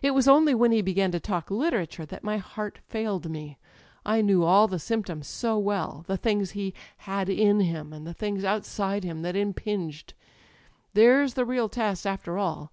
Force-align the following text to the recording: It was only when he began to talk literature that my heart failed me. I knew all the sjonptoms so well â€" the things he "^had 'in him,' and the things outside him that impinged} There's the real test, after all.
It 0.00 0.12
was 0.12 0.26
only 0.26 0.54
when 0.54 0.72
he 0.72 0.80
began 0.80 1.10
to 1.12 1.20
talk 1.20 1.50
literature 1.50 2.06
that 2.06 2.24
my 2.24 2.38
heart 2.38 2.78
failed 2.86 3.28
me. 3.30 3.58
I 4.02 4.22
knew 4.22 4.42
all 4.42 4.66
the 4.66 4.78
sjonptoms 4.78 5.26
so 5.26 5.58
well 5.58 6.04
â€" 6.06 6.06
the 6.06 6.16
things 6.16 6.52
he 6.52 6.72
"^had 7.02 7.28
'in 7.28 7.60
him,' 7.60 7.92
and 7.92 8.06
the 8.06 8.14
things 8.14 8.44
outside 8.44 9.04
him 9.04 9.20
that 9.20 9.36
impinged} 9.36 10.14
There's 10.94 11.34
the 11.34 11.44
real 11.44 11.68
test, 11.68 12.06
after 12.06 12.38
all. 12.38 12.72